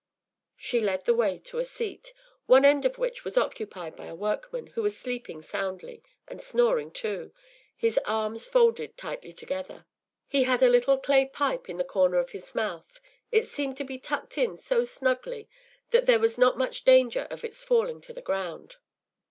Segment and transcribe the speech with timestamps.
[0.55, 2.11] ”She led the way to a seat,
[2.47, 6.89] one end of which was occupied by a workman, who was sleeping soundly, and snoring
[6.89, 7.31] too,
[7.77, 9.85] his arms folded tightly together.
[10.27, 12.99] He had a little clay pipe in the corner of his mouth;
[13.31, 15.47] it seemed to be tucked in so snugly
[15.91, 18.77] that there was not much danger of its falling to the ground.